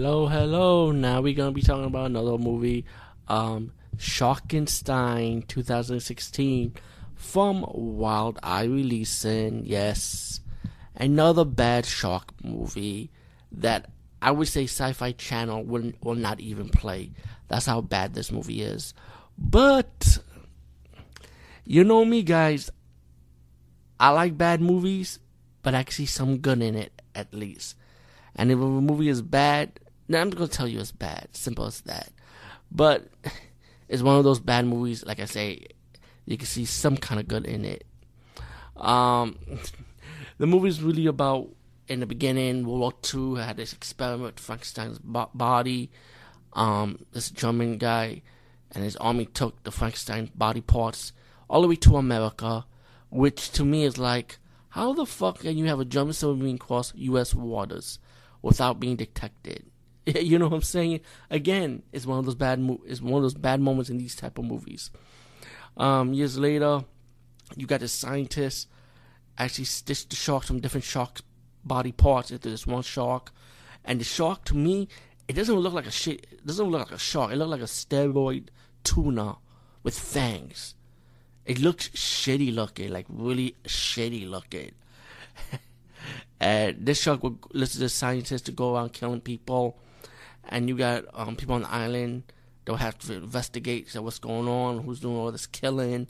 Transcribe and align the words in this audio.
Hello, 0.00 0.28
hello. 0.28 0.92
Now 0.92 1.20
we're 1.20 1.34
gonna 1.34 1.50
be 1.50 1.60
talking 1.60 1.84
about 1.86 2.06
another 2.06 2.38
movie, 2.38 2.84
um, 3.26 3.72
Sharkenstein 3.96 5.44
2016 5.48 6.72
from 7.16 7.66
Wild 7.74 8.38
Eye 8.40 8.62
Releasing. 8.62 9.66
Yes, 9.66 10.38
another 10.94 11.44
bad 11.44 11.84
shark 11.84 12.32
movie 12.44 13.10
that 13.50 13.90
I 14.22 14.30
would 14.30 14.46
say 14.46 14.68
Sci-Fi 14.68 15.10
Channel 15.18 15.64
will 15.64 15.90
will 16.00 16.14
not 16.14 16.38
even 16.38 16.68
play. 16.68 17.10
That's 17.48 17.66
how 17.66 17.80
bad 17.80 18.14
this 18.14 18.30
movie 18.30 18.62
is. 18.62 18.94
But 19.36 20.20
you 21.64 21.82
know 21.82 22.04
me, 22.04 22.22
guys. 22.22 22.70
I 23.98 24.10
like 24.10 24.38
bad 24.38 24.60
movies, 24.60 25.18
but 25.64 25.74
I 25.74 25.84
see 25.90 26.06
some 26.06 26.38
good 26.38 26.62
in 26.62 26.76
it 26.76 27.02
at 27.16 27.34
least. 27.34 27.74
And 28.36 28.52
if 28.52 28.58
a 28.60 28.62
movie 28.62 29.08
is 29.08 29.22
bad, 29.22 29.80
then 30.08 30.22
I'm 30.22 30.30
gonna 30.30 30.48
tell 30.48 30.68
you 30.68 30.80
it's 30.80 30.92
bad. 30.92 31.28
Simple 31.32 31.66
as 31.66 31.80
that. 31.82 32.10
But 32.70 33.08
it's 33.88 34.02
one 34.02 34.16
of 34.16 34.24
those 34.24 34.40
bad 34.40 34.66
movies. 34.66 35.04
Like 35.04 35.20
I 35.20 35.26
say, 35.26 35.66
you 36.24 36.36
can 36.36 36.46
see 36.46 36.64
some 36.64 36.96
kind 36.96 37.20
of 37.20 37.28
good 37.28 37.46
in 37.46 37.64
it. 37.64 37.84
Um, 38.76 39.38
the 40.38 40.46
is 40.64 40.82
really 40.82 41.06
about 41.06 41.48
in 41.88 42.00
the 42.00 42.06
beginning, 42.06 42.66
World 42.66 42.80
War 43.14 43.36
II 43.36 43.42
had 43.42 43.56
this 43.56 43.72
experiment 43.72 44.34
with 44.34 44.40
Frankenstein's 44.40 44.98
body. 44.98 45.90
Um, 46.52 47.04
this 47.12 47.30
German 47.30 47.78
guy 47.78 48.22
and 48.72 48.84
his 48.84 48.96
army 48.96 49.26
took 49.26 49.62
the 49.62 49.70
Frankenstein 49.70 50.30
body 50.34 50.60
parts 50.60 51.12
all 51.48 51.62
the 51.62 51.68
way 51.68 51.76
to 51.76 51.96
America, 51.96 52.66
which 53.10 53.50
to 53.52 53.64
me 53.64 53.84
is 53.84 53.96
like, 53.96 54.38
how 54.70 54.92
the 54.92 55.06
fuck 55.06 55.40
can 55.40 55.56
you 55.56 55.64
have 55.66 55.80
a 55.80 55.84
German 55.84 56.12
submarine 56.12 56.58
cross 56.58 56.92
U.S. 56.94 57.34
waters? 57.34 57.98
without 58.42 58.80
being 58.80 58.96
detected. 58.96 59.64
you 60.20 60.38
know 60.38 60.48
what 60.48 60.56
I'm 60.56 60.62
saying? 60.62 61.00
Again, 61.30 61.82
it's 61.92 62.06
one 62.06 62.18
of 62.18 62.24
those 62.24 62.34
bad 62.34 62.60
mo- 62.60 62.80
it's 62.86 63.02
one 63.02 63.14
of 63.14 63.22
those 63.22 63.34
bad 63.34 63.60
moments 63.60 63.90
in 63.90 63.98
these 63.98 64.16
type 64.16 64.38
of 64.38 64.44
movies. 64.44 64.90
Um, 65.76 66.14
years 66.14 66.38
later, 66.38 66.84
you 67.56 67.66
got 67.66 67.80
the 67.80 67.88
scientists 67.88 68.66
actually 69.36 69.64
stitch 69.64 70.08
the 70.08 70.16
sharks 70.16 70.46
from 70.46 70.60
different 70.60 70.84
shark 70.84 71.20
body 71.64 71.92
parts 71.92 72.30
into 72.30 72.48
this 72.48 72.66
one 72.66 72.82
shark, 72.82 73.32
and 73.84 74.00
the 74.00 74.04
shark 74.04 74.44
to 74.46 74.56
me, 74.56 74.88
it 75.28 75.34
doesn't 75.34 75.54
look 75.54 75.74
like 75.74 75.86
a 75.86 75.90
shit. 75.90 76.26
It 76.32 76.46
doesn't 76.46 76.66
look 76.66 76.88
like 76.88 76.96
a 76.96 76.98
shark. 76.98 77.30
It 77.32 77.36
looks 77.36 77.50
like 77.50 77.60
a 77.60 77.64
steroid 77.64 78.48
tuna 78.84 79.36
with 79.82 79.98
fangs. 79.98 80.74
It 81.44 81.60
looks 81.60 81.88
shitty 81.90 82.54
looking, 82.54 82.90
like 82.90 83.06
really 83.08 83.56
shitty 83.64 84.28
looking. 84.28 84.72
And 86.40 86.86
this 86.86 87.02
shark 87.02 87.24
would 87.24 87.38
listen 87.52 87.80
to 87.80 87.88
scientists 87.88 88.42
to 88.42 88.52
go 88.52 88.76
around 88.76 88.92
killing 88.92 89.20
people. 89.20 89.76
And 90.48 90.68
you 90.68 90.76
got 90.76 91.04
um, 91.14 91.36
people 91.36 91.54
on 91.54 91.62
the 91.62 91.70
island 91.70 92.24
that 92.64 92.72
will 92.72 92.78
have 92.78 92.98
to 92.98 93.14
investigate 93.14 93.90
so 93.90 94.02
what's 94.02 94.18
going 94.18 94.48
on, 94.48 94.82
who's 94.82 95.00
doing 95.00 95.16
all 95.16 95.32
this 95.32 95.46
killing. 95.46 96.08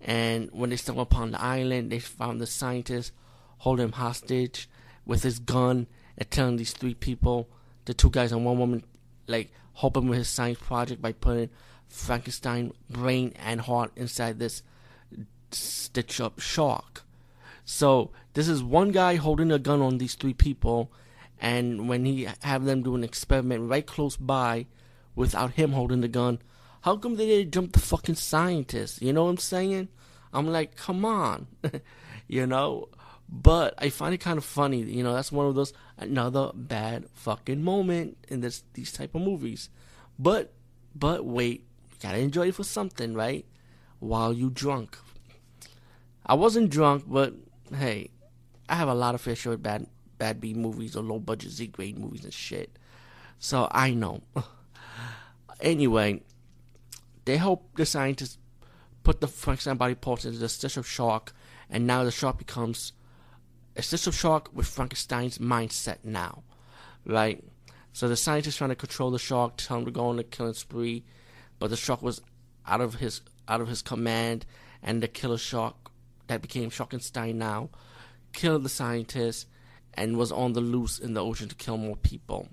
And 0.00 0.48
when 0.52 0.70
they 0.70 0.76
stumble 0.76 1.02
upon 1.02 1.32
the 1.32 1.40
island, 1.40 1.90
they 1.90 1.98
found 1.98 2.40
the 2.40 2.46
scientist 2.46 3.12
holding 3.58 3.86
him 3.86 3.92
hostage 3.92 4.68
with 5.06 5.22
his 5.22 5.38
gun 5.38 5.86
and 6.18 6.30
telling 6.30 6.56
these 6.56 6.72
three 6.72 6.94
people, 6.94 7.48
the 7.84 7.94
two 7.94 8.10
guys 8.10 8.32
and 8.32 8.44
one 8.44 8.58
woman, 8.58 8.84
like 9.26 9.52
helping 9.74 10.08
with 10.08 10.18
his 10.18 10.28
science 10.28 10.58
project 10.58 11.00
by 11.00 11.12
putting 11.12 11.50
Frankenstein 11.88 12.72
brain 12.90 13.32
and 13.38 13.60
heart 13.60 13.92
inside 13.96 14.38
this 14.38 14.62
stitch 15.50 16.20
up 16.20 16.40
shark. 16.40 17.02
So 17.64 18.10
this 18.34 18.48
is 18.48 18.62
one 18.62 18.90
guy 18.90 19.16
holding 19.16 19.52
a 19.52 19.58
gun 19.58 19.80
on 19.80 19.98
these 19.98 20.14
three 20.14 20.34
people, 20.34 20.90
and 21.42 21.88
when 21.88 22.04
he 22.04 22.28
have 22.42 22.64
them 22.64 22.84
do 22.84 22.94
an 22.94 23.02
experiment 23.02 23.68
right 23.68 23.84
close 23.84 24.16
by, 24.16 24.66
without 25.16 25.50
him 25.50 25.72
holding 25.72 26.00
the 26.00 26.08
gun, 26.08 26.38
how 26.82 26.96
come 26.96 27.16
they 27.16 27.26
didn't 27.26 27.52
jump 27.52 27.72
the 27.72 27.80
fucking 27.80 28.14
scientist? 28.14 29.02
You 29.02 29.12
know 29.12 29.24
what 29.24 29.30
I'm 29.30 29.36
saying? 29.38 29.88
I'm 30.32 30.46
like, 30.46 30.76
come 30.76 31.04
on, 31.04 31.48
you 32.28 32.46
know. 32.46 32.88
But 33.28 33.74
I 33.78 33.88
find 33.88 34.14
it 34.14 34.18
kind 34.18 34.38
of 34.38 34.44
funny. 34.44 34.82
You 34.82 35.02
know, 35.02 35.14
that's 35.14 35.32
one 35.32 35.46
of 35.46 35.56
those 35.56 35.72
another 35.98 36.52
bad 36.54 37.06
fucking 37.14 37.62
moment 37.62 38.18
in 38.28 38.40
this 38.40 38.62
these 38.74 38.92
type 38.92 39.14
of 39.16 39.22
movies. 39.22 39.68
But 40.20 40.52
but 40.94 41.24
wait, 41.24 41.64
you 41.90 41.96
gotta 42.00 42.18
enjoy 42.18 42.48
it 42.48 42.54
for 42.54 42.64
something, 42.64 43.14
right? 43.14 43.44
While 43.98 44.32
you 44.32 44.48
drunk. 44.48 44.96
I 46.24 46.34
wasn't 46.34 46.70
drunk, 46.70 47.04
but 47.08 47.34
hey, 47.74 48.10
I 48.68 48.76
have 48.76 48.88
a 48.88 48.94
lot 48.94 49.16
of 49.16 49.22
share 49.22 49.50
with 49.50 49.62
bad 49.62 49.88
bad 50.22 50.40
B 50.40 50.54
movies 50.54 50.94
or 50.94 51.02
low 51.02 51.18
budget 51.18 51.50
Z 51.50 51.66
grade 51.66 51.98
movies 51.98 52.22
and 52.22 52.32
shit. 52.32 52.78
So 53.40 53.66
I 53.72 53.90
know. 53.90 54.22
anyway, 55.60 56.22
they 57.24 57.38
hope 57.38 57.74
the 57.74 57.84
scientists 57.84 58.38
put 59.02 59.20
the 59.20 59.26
Frankenstein 59.26 59.78
body 59.78 59.96
parts 59.96 60.24
into 60.24 60.38
the 60.38 60.48
stitch 60.48 60.78
shark, 60.86 61.32
and 61.68 61.88
now 61.88 62.04
the 62.04 62.12
shark 62.12 62.38
becomes 62.38 62.92
a 63.74 63.82
stitch 63.82 64.06
of 64.06 64.14
shark 64.14 64.48
with 64.54 64.68
Frankenstein's 64.68 65.38
mindset 65.38 66.04
now, 66.04 66.44
right? 67.04 67.42
So 67.92 68.08
the 68.08 68.16
scientists 68.16 68.58
trying 68.58 68.70
to 68.70 68.76
control 68.76 69.10
the 69.10 69.18
shark, 69.18 69.56
tell 69.56 69.78
him 69.78 69.86
to 69.86 69.90
go 69.90 70.06
on 70.06 70.20
a 70.20 70.22
killing 70.22 70.54
spree, 70.54 71.02
but 71.58 71.70
the 71.70 71.76
shark 71.76 72.00
was 72.00 72.22
out 72.64 72.80
of 72.80 72.94
his 72.94 73.22
out 73.48 73.60
of 73.60 73.66
his 73.66 73.82
command, 73.82 74.46
and 74.84 75.02
the 75.02 75.08
killer 75.08 75.36
shark 75.36 75.90
that 76.28 76.42
became 76.42 76.70
Sharkenstein 76.70 77.34
now, 77.34 77.70
killed 78.32 78.62
the 78.62 78.68
scientist, 78.68 79.48
and 79.94 80.16
was 80.16 80.32
on 80.32 80.52
the 80.52 80.60
loose 80.60 80.98
in 80.98 81.14
the 81.14 81.24
ocean 81.24 81.48
to 81.48 81.54
kill 81.54 81.76
more 81.76 81.96
people. 81.96 82.48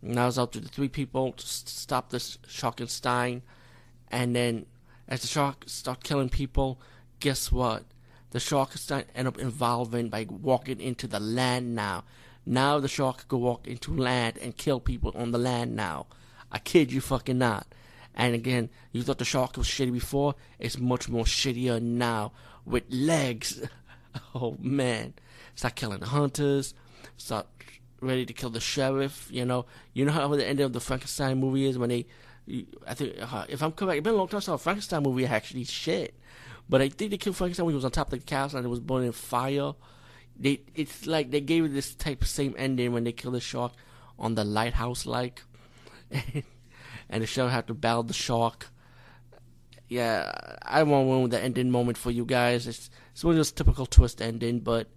Now 0.00 0.28
it's 0.28 0.38
up 0.38 0.52
to 0.52 0.60
the 0.60 0.68
three 0.68 0.88
people 0.88 1.32
to 1.32 1.46
stop 1.46 2.10
this 2.10 2.38
Sharkenstein, 2.46 3.42
and 4.10 4.34
then 4.34 4.66
as 5.08 5.22
the 5.22 5.26
shark 5.26 5.64
start 5.66 6.04
killing 6.04 6.28
people, 6.28 6.80
guess 7.20 7.50
what? 7.50 7.84
The 8.30 8.38
Sharkenstein 8.38 9.04
end 9.14 9.26
up 9.26 9.38
involving 9.38 10.08
by 10.08 10.26
walking 10.28 10.80
into 10.80 11.06
the 11.06 11.18
land 11.18 11.74
now. 11.74 12.04
Now 12.44 12.78
the 12.78 12.88
shark 12.88 13.26
could 13.28 13.38
walk 13.38 13.66
into 13.66 13.96
land 13.96 14.38
and 14.38 14.56
kill 14.56 14.80
people 14.80 15.12
on 15.14 15.32
the 15.32 15.38
land 15.38 15.74
now. 15.74 16.06
I 16.52 16.58
kid 16.58 16.92
you 16.92 17.00
fucking 17.00 17.38
not. 17.38 17.66
And 18.14 18.34
again, 18.34 18.68
you 18.92 19.02
thought 19.02 19.18
the 19.18 19.24
shark 19.24 19.56
was 19.56 19.66
shitty 19.66 19.92
before, 19.92 20.34
it's 20.58 20.78
much 20.78 21.08
more 21.08 21.24
shittier 21.24 21.80
now 21.80 22.32
with 22.64 22.84
legs. 22.90 23.62
oh 24.34 24.56
man, 24.60 25.14
start 25.54 25.74
killing 25.74 26.00
the 26.00 26.06
hunters, 26.06 26.74
start 27.16 27.46
ready 28.00 28.26
to 28.26 28.32
kill 28.32 28.50
the 28.50 28.60
sheriff. 28.60 29.28
You 29.30 29.44
know, 29.44 29.66
you 29.92 30.04
know 30.04 30.12
how 30.12 30.28
the 30.28 30.46
end 30.46 30.60
of 30.60 30.72
the 30.72 30.80
Frankenstein 30.80 31.38
movie 31.38 31.66
is 31.66 31.78
when 31.78 31.90
they. 31.90 32.06
I 32.86 32.94
think 32.94 33.16
uh, 33.20 33.44
if 33.48 33.62
I'm 33.62 33.72
correct, 33.72 33.98
it's 33.98 34.04
been 34.04 34.14
a 34.14 34.16
long 34.16 34.28
time 34.28 34.40
since 34.40 34.54
a 34.54 34.58
Frankenstein 34.58 35.02
movie 35.02 35.26
actually 35.26 35.64
shit. 35.64 36.14
But 36.68 36.80
I 36.80 36.88
think 36.88 37.10
they 37.10 37.18
killed 37.18 37.36
Frankenstein 37.36 37.66
when 37.66 37.72
he 37.72 37.76
was 37.76 37.84
on 37.84 37.90
top 37.90 38.12
of 38.12 38.18
the 38.18 38.24
castle 38.24 38.58
and 38.58 38.66
it 38.66 38.70
was 38.70 38.80
burning 38.80 39.12
fire. 39.12 39.72
They 40.38 40.60
it's 40.74 41.06
like 41.06 41.30
they 41.30 41.40
gave 41.40 41.64
it 41.64 41.74
this 41.74 41.94
type 41.94 42.22
of 42.22 42.28
same 42.28 42.54
ending 42.56 42.92
when 42.92 43.04
they 43.04 43.12
killed 43.12 43.34
the 43.34 43.40
shark 43.40 43.72
on 44.18 44.34
the 44.34 44.44
lighthouse, 44.44 45.06
like, 45.06 45.42
and 46.10 47.22
the 47.22 47.26
sheriff 47.26 47.52
had 47.52 47.66
to 47.68 47.74
battle 47.74 48.02
the 48.02 48.12
shark 48.12 48.68
yeah, 49.88 50.30
I 50.62 50.82
won't 50.82 51.08
ruin 51.08 51.30
the 51.30 51.40
ending 51.40 51.70
moment 51.70 51.98
for 51.98 52.10
you 52.10 52.24
guys. 52.24 52.66
It's 52.66 52.90
it's 53.12 53.24
one 53.24 53.32
of 53.32 53.36
those 53.36 53.52
typical 53.52 53.86
twist 53.86 54.20
ending, 54.20 54.60
but 54.60 54.88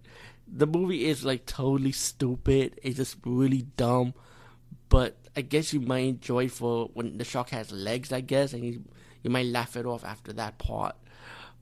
the 0.46 0.66
movie 0.66 1.06
is 1.06 1.24
like 1.24 1.46
totally 1.46 1.92
stupid. 1.92 2.78
It's 2.82 2.96
just 2.96 3.16
really 3.24 3.62
dumb. 3.76 4.14
But 4.88 5.16
I 5.34 5.40
guess 5.40 5.72
you 5.72 5.80
might 5.80 6.00
enjoy 6.00 6.48
for 6.48 6.90
when 6.92 7.16
the 7.16 7.24
shark 7.24 7.50
has 7.50 7.72
legs, 7.72 8.12
I 8.12 8.20
guess, 8.20 8.52
and 8.52 8.64
you 8.64 8.84
you 9.22 9.30
might 9.30 9.46
laugh 9.46 9.76
it 9.76 9.86
off 9.86 10.04
after 10.04 10.32
that 10.34 10.58
part. 10.58 10.96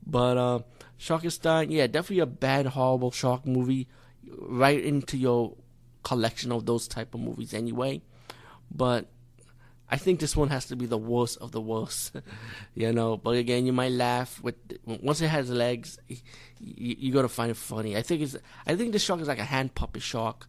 But 0.05 0.37
uh, 0.37 0.59
Sharkenstein, 0.99 1.71
yeah, 1.71 1.87
definitely 1.87 2.21
a 2.21 2.27
bad, 2.27 2.67
horrible 2.67 3.11
shark 3.11 3.47
movie, 3.47 3.87
right 4.27 4.83
into 4.83 5.17
your 5.17 5.55
collection 6.03 6.51
of 6.53 6.67
those 6.67 6.89
type 6.89 7.15
of 7.15 7.21
movies 7.21 7.55
anyway. 7.55 8.03
But 8.71 9.09
I 9.93 9.97
think 9.97 10.21
this 10.21 10.37
one 10.37 10.49
has 10.49 10.67
to 10.67 10.77
be 10.77 10.87
the 10.87 10.97
worst 10.97 11.39
of 11.39 11.51
the 11.51 11.61
worst, 11.61 12.15
you 12.75 12.93
know. 12.93 13.17
But 13.17 13.31
again, 13.31 13.67
you 13.67 13.73
might 13.73 13.93
laugh 13.93 14.41
with 14.43 14.55
once 14.87 15.21
it 15.21 15.29
has 15.29 15.51
legs, 15.51 15.99
you, 16.09 16.17
you 16.59 17.13
gotta 17.13 17.29
find 17.29 17.51
it 17.51 17.57
funny. 17.57 17.97
I 17.97 18.03
think 18.03 18.23
it's 18.23 18.37
I 18.67 18.77
think 18.77 18.93
the 18.93 19.01
shark 19.01 19.21
is 19.21 19.29
like 19.29 19.41
a 19.41 19.45
hand 19.45 19.75
puppet 19.75 20.03
shark, 20.03 20.47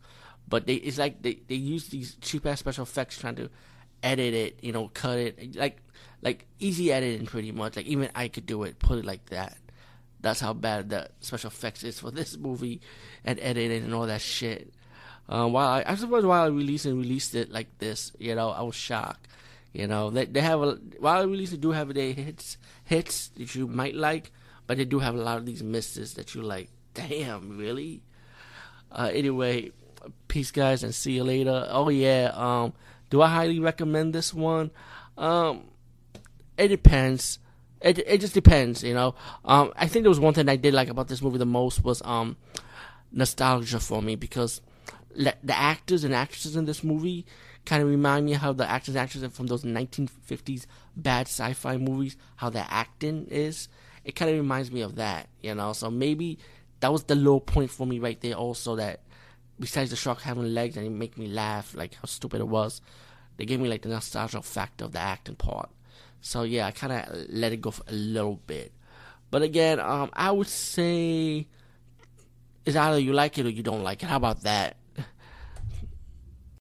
but 0.48 0.68
they 0.68 0.76
it's 0.76 1.00
like 1.00 1.24
they 1.24 1.40
they 1.48 1.56
use 1.56 1.90
these 1.90 2.16
cheap 2.22 2.46
ass 2.46 2.60
special 2.60 2.84
effects 2.84 3.18
trying 3.18 3.36
to 3.36 3.50
edit 4.04 4.34
it, 4.34 4.60
you 4.62 4.72
know, 4.72 4.90
cut 4.94 5.18
it 5.18 5.56
like 5.56 5.82
like 6.22 6.46
easy 6.60 6.92
editing 6.92 7.26
pretty 7.26 7.52
much. 7.52 7.76
Like 7.76 7.88
even 7.88 8.10
I 8.14 8.28
could 8.28 8.46
do 8.46 8.62
it, 8.64 8.78
put 8.78 9.00
it 9.00 9.06
like 9.06 9.26
that. 9.30 9.58
That's 10.20 10.40
how 10.40 10.54
bad 10.54 10.90
the 10.90 11.10
special 11.20 11.48
effects 11.48 11.84
is 11.84 12.00
for 12.00 12.12
this 12.12 12.38
movie 12.40 12.82
and 13.26 13.40
editing 13.40 13.84
and 13.84 13.94
all 13.96 14.06
that 14.06 14.22
shit. 14.22 14.72
Uh, 15.32 15.48
while 15.48 15.68
I, 15.70 15.84
I 15.88 15.96
suppose 15.96 16.26
Wild 16.26 16.52
Eye 16.52 16.56
released 16.56 16.86
and 16.86 16.98
released 16.98 17.36
it 17.36 17.50
like 17.50 17.78
this, 17.78 18.12
you 18.20 18.36
know, 18.36 18.50
I 18.50 18.64
was 18.64 18.76
shocked. 18.76 19.30
You 19.72 19.88
know, 19.88 20.10
they 20.10 20.26
they 20.26 20.42
have 20.42 20.62
a 20.62 20.78
Wild 21.00 21.26
Eye 21.26 21.32
released 21.32 21.54
it 21.54 21.62
do 21.62 21.72
have 21.72 21.94
their 21.94 22.12
hits 22.12 22.58
hits 22.84 23.30
that 23.38 23.56
you 23.56 23.66
might 23.66 23.96
like, 23.96 24.34
but 24.68 24.76
they 24.76 24.84
do 24.84 25.00
have 25.00 25.16
a 25.16 25.22
lot 25.22 25.38
of 25.38 25.46
these 25.46 25.64
misses 25.64 26.16
that 26.16 26.36
you 26.36 26.42
like. 26.42 26.70
Damn, 26.94 27.58
really? 27.58 28.04
Uh, 28.92 29.10
anyway, 29.14 29.72
peace, 30.28 30.52
guys, 30.52 30.84
and 30.84 30.94
see 30.94 31.14
you 31.14 31.24
later. 31.24 31.66
Oh 31.70 31.88
yeah, 31.88 32.34
um, 32.34 32.74
do 33.10 33.22
I 33.22 33.30
highly 33.30 33.60
recommend 33.60 34.14
this 34.14 34.34
one? 34.34 34.70
Um, 35.18 35.64
it 36.58 36.68
depends. 36.68 37.40
It 37.80 38.00
it 38.00 38.20
just 38.20 38.34
depends, 38.34 38.84
you 38.84 38.94
know. 38.94 39.16
Um, 39.46 39.72
I 39.78 39.88
think 39.88 40.04
there 40.04 40.10
was 40.10 40.20
one 40.20 40.34
thing 40.34 40.50
I 40.50 40.58
did 40.58 40.74
like 40.74 40.90
about 40.90 41.08
this 41.08 41.22
movie 41.22 41.38
the 41.38 41.46
most 41.46 41.86
was 41.86 42.02
um 42.04 42.36
nostalgia 43.14 43.80
for 43.80 44.02
me 44.02 44.18
because 44.18 44.60
le- 45.16 45.34
the 45.44 45.58
actors 45.58 46.04
and 46.04 46.14
actresses 46.14 46.56
in 46.56 46.66
this 46.66 46.84
movie 46.84 47.26
kind 47.66 47.84
of 47.84 47.90
remind 47.90 48.26
me 48.26 48.34
how 48.34 48.54
the 48.54 48.70
actors 48.70 48.96
and 48.96 49.04
actresses 49.04 49.32
from 49.34 49.48
those 49.48 49.64
1950s 49.64 50.66
bad 50.96 51.28
sci-fi 51.28 51.78
movies 51.78 52.18
how 52.38 52.50
their 52.50 52.68
acting 52.70 53.28
is. 53.28 53.68
It 54.04 54.16
kind 54.16 54.32
of 54.32 54.38
reminds 54.38 54.72
me 54.72 54.82
of 54.82 54.96
that, 54.96 55.28
you 55.42 55.54
know. 55.54 55.74
So 55.74 55.92
maybe 55.92 56.40
that 56.80 56.92
was 56.92 57.04
the 57.04 57.16
low 57.16 57.40
point 57.40 57.70
for 57.70 57.86
me 57.86 58.00
right 58.00 58.20
there. 58.20 58.34
Also, 58.34 58.76
that 58.78 59.02
besides 59.60 59.92
the 59.92 59.96
shark 59.96 60.22
having 60.22 60.54
legs 60.54 60.76
and 60.76 60.86
it 60.86 60.90
make 60.90 61.18
me 61.18 61.28
laugh, 61.28 61.76
like 61.76 61.94
how 61.96 62.06
stupid 62.06 62.42
it 62.42 62.48
was, 62.48 62.82
they 63.38 63.46
gave 63.46 63.60
me 63.60 63.70
like 63.70 63.84
the 63.84 63.90
nostalgia 63.90 64.42
factor 64.42 64.86
of 64.86 64.92
the 64.92 65.00
acting 65.00 65.36
part. 65.36 65.70
So 66.22 66.44
yeah, 66.44 66.68
I 66.68 66.72
kind 66.72 66.94
of 66.94 67.26
let 67.30 67.52
it 67.52 67.62
go 67.62 67.72
for 67.72 67.84
a 67.88 67.94
little 67.94 68.40
bit. 68.48 68.72
But 69.30 69.44
again, 69.44 69.80
um, 69.80 70.10
I 70.14 70.32
would 70.32 70.48
say 70.48 71.48
it's 72.66 72.76
either 72.76 73.00
you 73.00 73.14
like 73.14 73.38
it 73.38 73.46
or 73.46 73.50
you 73.50 73.64
don't 73.64 73.84
like 73.84 74.04
it. 74.04 74.08
How 74.08 74.18
about 74.18 74.44
that? 74.44 74.78